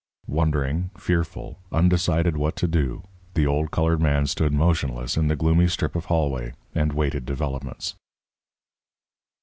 [0.25, 3.03] Wondering, fearful, undecided what to do,
[3.35, 7.93] the old coloured man stood motionless in the gloomy strip of hallway, and waited developments.